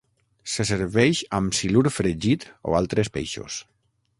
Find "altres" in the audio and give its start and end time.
2.81-3.13